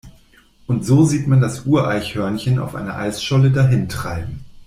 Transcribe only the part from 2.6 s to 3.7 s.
einer Eisscholle